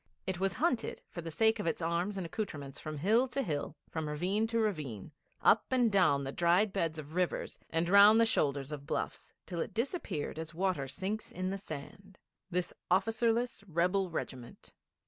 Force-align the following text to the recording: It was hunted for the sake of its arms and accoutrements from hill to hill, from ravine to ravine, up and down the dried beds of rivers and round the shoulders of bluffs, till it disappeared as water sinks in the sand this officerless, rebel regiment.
It 0.25 0.39
was 0.39 0.53
hunted 0.53 0.99
for 1.11 1.21
the 1.21 1.29
sake 1.29 1.59
of 1.59 1.67
its 1.67 1.79
arms 1.79 2.17
and 2.17 2.25
accoutrements 2.25 2.79
from 2.79 2.97
hill 2.97 3.27
to 3.27 3.43
hill, 3.43 3.75
from 3.87 4.09
ravine 4.09 4.47
to 4.47 4.57
ravine, 4.57 5.11
up 5.43 5.65
and 5.69 5.91
down 5.91 6.23
the 6.23 6.31
dried 6.31 6.73
beds 6.73 6.97
of 6.97 7.13
rivers 7.13 7.59
and 7.69 7.87
round 7.87 8.19
the 8.19 8.25
shoulders 8.25 8.71
of 8.71 8.87
bluffs, 8.87 9.31
till 9.45 9.59
it 9.61 9.75
disappeared 9.75 10.39
as 10.39 10.55
water 10.55 10.87
sinks 10.87 11.31
in 11.31 11.51
the 11.51 11.57
sand 11.59 12.17
this 12.49 12.73
officerless, 12.89 13.63
rebel 13.67 14.09
regiment. 14.09 14.73